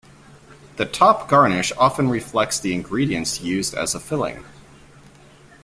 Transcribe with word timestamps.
The 0.77 0.87
top 0.87 1.29
garnish 1.29 1.71
often 1.77 2.09
reflects 2.09 2.59
the 2.59 2.73
ingredients 2.73 3.41
used 3.41 3.75
as 3.75 3.93
a 3.93 3.99
filling. 3.99 4.43